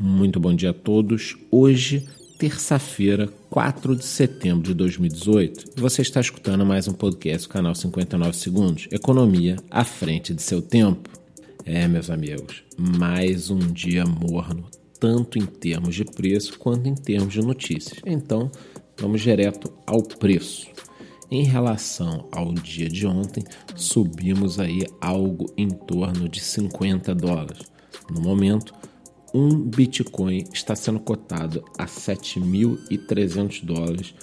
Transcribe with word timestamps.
Muito 0.00 0.38
bom 0.38 0.54
dia 0.54 0.70
a 0.70 0.72
todos. 0.72 1.36
Hoje, 1.50 2.06
terça-feira, 2.38 3.28
4 3.50 3.96
de 3.96 4.04
setembro 4.04 4.62
de 4.62 4.72
2018, 4.72 5.72
e 5.76 5.80
você 5.80 6.02
está 6.02 6.20
escutando 6.20 6.64
mais 6.64 6.86
um 6.86 6.92
podcast 6.92 7.48
do 7.48 7.50
canal 7.50 7.74
59 7.74 8.36
Segundos 8.36 8.86
Economia 8.92 9.56
à 9.68 9.82
frente 9.82 10.32
de 10.32 10.40
seu 10.40 10.62
tempo. 10.62 11.10
É, 11.64 11.88
meus 11.88 12.10
amigos, 12.10 12.62
mais 12.78 13.50
um 13.50 13.58
dia 13.58 14.04
morno, 14.04 14.66
tanto 15.00 15.36
em 15.36 15.44
termos 15.44 15.96
de 15.96 16.04
preço 16.04 16.56
quanto 16.60 16.88
em 16.88 16.94
termos 16.94 17.32
de 17.32 17.40
notícias. 17.40 18.00
Então, 18.06 18.52
vamos 18.96 19.20
direto 19.20 19.72
ao 19.84 20.00
preço. 20.00 20.68
Em 21.28 21.42
relação 21.42 22.28
ao 22.30 22.54
dia 22.54 22.88
de 22.88 23.04
ontem, 23.04 23.42
subimos 23.74 24.60
aí 24.60 24.86
algo 25.00 25.52
em 25.56 25.68
torno 25.68 26.28
de 26.28 26.38
50 26.38 27.12
dólares. 27.16 27.66
No 28.08 28.20
momento, 28.20 28.72
um 29.34 29.60
Bitcoin 29.60 30.44
está 30.52 30.74
sendo 30.74 31.00
cotado 31.00 31.64
a 31.76 31.86
7.300 31.86 33.64
dólares 33.64 34.14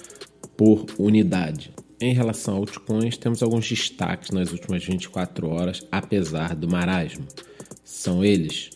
por 0.56 0.86
unidade. 0.98 1.72
Em 2.00 2.12
relação 2.12 2.54
a 2.54 2.58
altcoins, 2.58 3.16
temos 3.16 3.42
alguns 3.42 3.68
destaques 3.68 4.30
nas 4.30 4.52
últimas 4.52 4.84
24 4.84 5.48
horas, 5.48 5.86
apesar 5.90 6.54
do 6.54 6.68
marasmo. 6.68 7.26
São 7.82 8.24
eles: 8.24 8.70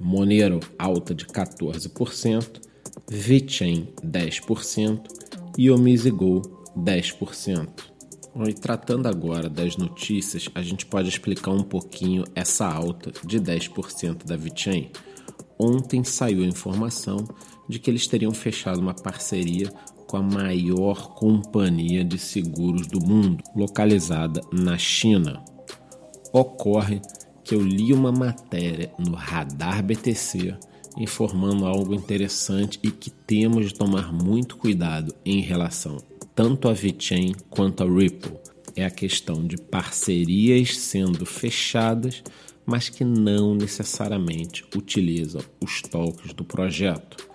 Monero 0.00 0.60
alta 0.78 1.14
de 1.14 1.24
14%, 1.24 2.60
VeChain 3.08 3.88
10% 4.04 5.00
e 5.56 5.70
OmiseGo 5.70 6.42
10%. 6.76 7.68
Bom, 8.34 8.48
e 8.48 8.52
tratando 8.52 9.06
agora 9.06 9.48
das 9.48 9.76
notícias, 9.76 10.48
a 10.56 10.60
gente 10.60 10.84
pode 10.84 11.08
explicar 11.08 11.52
um 11.52 11.62
pouquinho 11.62 12.24
essa 12.34 12.66
alta 12.66 13.12
de 13.24 13.38
10% 13.38 14.24
da 14.24 14.36
VeChain. 14.36 14.90
Ontem 15.58 16.02
saiu 16.02 16.42
a 16.42 16.46
informação 16.46 17.24
de 17.68 17.78
que 17.78 17.90
eles 17.90 18.06
teriam 18.06 18.32
fechado 18.32 18.80
uma 18.80 18.94
parceria 18.94 19.72
com 20.06 20.16
a 20.16 20.22
maior 20.22 21.14
companhia 21.14 22.04
de 22.04 22.18
seguros 22.18 22.86
do 22.86 23.00
mundo, 23.00 23.42
localizada 23.54 24.40
na 24.52 24.76
China. 24.76 25.42
Ocorre 26.32 27.00
que 27.42 27.54
eu 27.54 27.62
li 27.62 27.92
uma 27.92 28.10
matéria 28.10 28.92
no 28.98 29.14
Radar 29.14 29.82
BTC 29.82 30.56
informando 30.96 31.66
algo 31.66 31.94
interessante 31.94 32.78
e 32.82 32.90
que 32.90 33.10
temos 33.10 33.66
de 33.66 33.74
tomar 33.74 34.12
muito 34.12 34.56
cuidado 34.56 35.14
em 35.24 35.40
relação 35.40 35.98
tanto 36.34 36.68
a 36.68 36.72
VeChain 36.72 37.34
quanto 37.48 37.84
a 37.84 37.86
Ripple. 37.86 38.32
É 38.76 38.84
a 38.84 38.90
questão 38.90 39.46
de 39.46 39.56
parcerias 39.56 40.76
sendo 40.76 41.24
fechadas 41.24 42.22
mas 42.66 42.88
que 42.88 43.04
não 43.04 43.54
necessariamente 43.54 44.64
utilizam 44.76 45.42
os 45.62 45.82
tokens 45.82 46.32
do 46.32 46.44
projeto. 46.44 47.28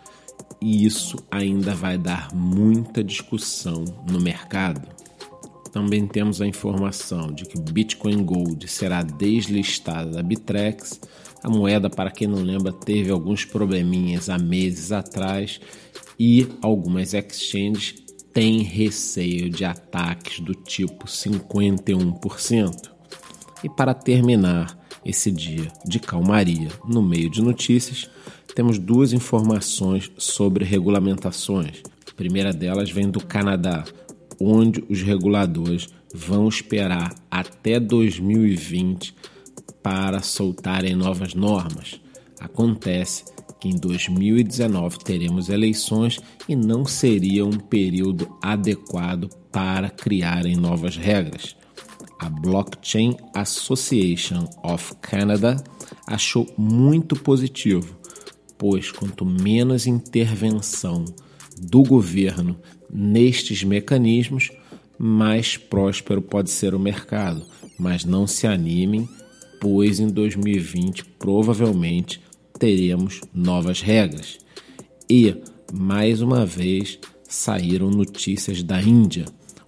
E 0.61 0.85
isso 0.85 1.17
ainda 1.31 1.73
vai 1.73 1.97
dar 1.97 2.33
muita 2.33 3.03
discussão 3.03 3.85
no 4.09 4.19
mercado. 4.19 4.87
Também 5.71 6.07
temos 6.07 6.41
a 6.41 6.47
informação 6.47 7.31
de 7.31 7.45
que 7.45 7.59
Bitcoin 7.59 8.23
Gold 8.23 8.67
será 8.67 9.03
deslistada 9.03 10.11
da 10.11 10.23
Bitrex. 10.23 10.99
A 11.43 11.49
moeda, 11.49 11.89
para 11.89 12.11
quem 12.11 12.27
não 12.27 12.41
lembra, 12.41 12.73
teve 12.73 13.11
alguns 13.11 13.45
probleminhas 13.45 14.29
há 14.29 14.37
meses 14.37 14.91
atrás 14.91 15.61
e 16.19 16.47
algumas 16.61 17.13
exchanges 17.13 17.95
têm 18.33 18.61
receio 18.63 19.49
de 19.49 19.63
ataques 19.63 20.39
do 20.39 20.53
tipo 20.53 21.05
51%. 21.05 22.89
E 23.63 23.69
para 23.69 23.93
terminar, 23.93 24.78
esse 25.05 25.31
dia 25.31 25.71
de 25.85 25.99
calmaria 25.99 26.69
no 26.85 27.01
meio 27.01 27.29
de 27.29 27.41
notícias, 27.41 28.09
temos 28.55 28.77
duas 28.77 29.13
informações 29.13 30.11
sobre 30.17 30.65
regulamentações. 30.65 31.81
A 32.09 32.13
primeira 32.15 32.51
delas 32.51 32.91
vem 32.91 33.09
do 33.09 33.23
Canadá, 33.23 33.85
onde 34.39 34.83
os 34.89 35.01
reguladores 35.01 35.87
vão 36.13 36.47
esperar 36.47 37.13
até 37.29 37.79
2020 37.79 39.15
para 39.81 40.21
soltarem 40.21 40.95
novas 40.95 41.33
normas. 41.33 41.99
Acontece 42.39 43.23
que 43.59 43.67
em 43.67 43.75
2019 43.75 44.99
teremos 44.99 45.49
eleições 45.49 46.19
e 46.47 46.55
não 46.55 46.85
seria 46.85 47.45
um 47.45 47.57
período 47.57 48.37
adequado 48.41 49.29
para 49.51 49.89
criarem 49.89 50.55
novas 50.55 50.95
regras 50.95 51.58
a 52.19 52.29
Blockchain 52.29 53.15
Association 53.33 54.49
of 54.61 54.93
Canada 55.01 55.63
achou 56.05 56.45
muito 56.57 57.15
positivo, 57.15 57.97
pois 58.57 58.91
quanto 58.91 59.25
menos 59.25 59.87
intervenção 59.87 61.05
do 61.57 61.81
governo 61.81 62.59
nestes 62.91 63.63
mecanismos, 63.63 64.51
mais 64.97 65.55
próspero 65.55 66.21
pode 66.21 66.49
ser 66.49 66.75
o 66.75 66.79
mercado. 66.79 67.45
Mas 67.77 68.03
não 68.03 68.27
se 68.27 68.45
animem, 68.45 69.07
pois 69.61 70.01
em 70.01 70.07
2020 70.07 71.05
provavelmente 71.17 72.21
teremos 72.59 73.21
novas 73.33 73.79
regras. 73.79 74.37
E, 75.09 75.33
mais 75.71 76.21
uma 76.21 76.45
vez, 76.45 76.99
saíram 77.23 77.89
notícias 77.89 78.61
da 78.61 78.81
Índia 78.81 79.25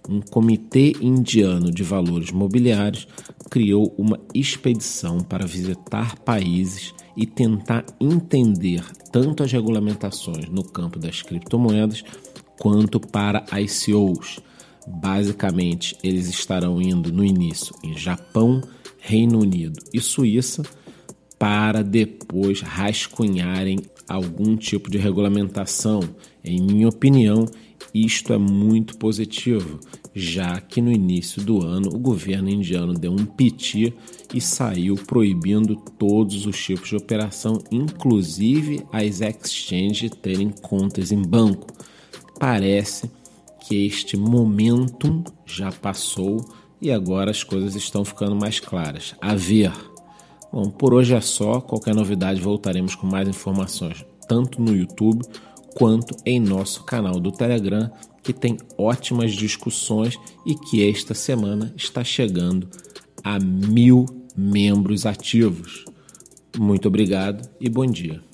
um 0.08 0.20
comitê 0.20 0.92
indiano 1.00 1.70
de 1.70 1.82
valores 1.82 2.30
mobiliários 2.32 3.06
criou 3.50 3.94
uma 3.96 4.18
expedição 4.34 5.20
para 5.20 5.46
visitar 5.46 6.16
países 6.20 6.94
e 7.16 7.26
tentar 7.26 7.84
entender 8.00 8.84
tanto 9.10 9.42
as 9.42 9.52
regulamentações 9.52 10.48
no 10.48 10.64
campo 10.64 10.98
das 10.98 11.22
criptomoedas 11.22 12.02
quanto 12.58 12.98
para 12.98 13.44
ICOs. 13.52 14.40
Basicamente, 14.86 15.96
eles 16.02 16.28
estarão 16.28 16.80
indo 16.80 17.12
no 17.12 17.24
início 17.24 17.74
em 17.84 17.96
Japão, 17.96 18.60
Reino 18.98 19.40
Unido 19.40 19.80
e 19.92 20.00
Suíça 20.00 20.62
para 21.38 21.82
depois 21.82 22.60
rascunharem 22.60 23.80
algum 24.08 24.56
tipo 24.56 24.90
de 24.90 24.98
regulamentação. 24.98 26.00
Em 26.44 26.60
minha 26.60 26.88
opinião, 26.88 27.46
isto 27.94 28.32
é 28.32 28.38
muito 28.38 28.96
positivo, 28.96 29.78
já 30.14 30.60
que 30.60 30.80
no 30.80 30.90
início 30.90 31.42
do 31.42 31.62
ano 31.62 31.90
o 31.94 31.98
governo 31.98 32.48
indiano 32.48 32.94
deu 32.94 33.12
um 33.12 33.26
piti 33.26 33.94
e 34.32 34.40
saiu 34.40 34.94
proibindo 34.96 35.76
todos 35.98 36.46
os 36.46 36.62
tipos 36.62 36.88
de 36.88 36.96
operação, 36.96 37.62
inclusive 37.70 38.84
as 38.90 39.20
exchanges 39.20 40.10
terem 40.22 40.50
contas 40.50 41.12
em 41.12 41.20
banco. 41.20 41.66
Parece 42.38 43.10
que 43.60 43.86
este 43.86 44.16
momentum 44.16 45.22
já 45.46 45.70
passou 45.70 46.44
e 46.80 46.90
agora 46.90 47.30
as 47.30 47.44
coisas 47.44 47.76
estão 47.76 48.04
ficando 48.04 48.34
mais 48.34 48.58
claras. 48.58 49.14
A 49.20 49.34
ver. 49.34 49.72
Bom, 50.52 50.68
por 50.68 50.92
hoje 50.92 51.14
é 51.14 51.20
só. 51.20 51.60
Qualquer 51.60 51.94
novidade 51.94 52.40
voltaremos 52.40 52.94
com 52.94 53.06
mais 53.06 53.28
informações, 53.28 54.04
tanto 54.28 54.60
no 54.60 54.74
YouTube 54.76 55.22
quanto 55.74 56.16
em 56.24 56.40
nosso 56.40 56.84
canal 56.84 57.18
do 57.18 57.32
Telegram, 57.32 57.90
que 58.22 58.32
tem 58.32 58.56
ótimas 58.78 59.32
discussões 59.32 60.18
e 60.46 60.54
que 60.54 60.88
esta 60.88 61.14
semana 61.14 61.72
está 61.76 62.04
chegando 62.04 62.68
a 63.22 63.38
mil 63.38 64.06
membros 64.36 65.06
ativos. 65.06 65.84
Muito 66.58 66.88
obrigado 66.88 67.48
e 67.60 67.68
bom 67.68 67.86
dia. 67.86 68.31